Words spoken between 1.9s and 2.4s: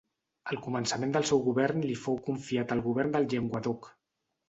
li fou